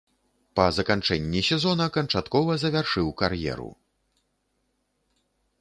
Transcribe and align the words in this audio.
Па 0.59 0.63
заканчэнні 0.77 1.41
сезона 1.49 1.85
канчаткова 1.99 2.57
завяршыў 2.65 3.07
кар'еру. 3.23 3.71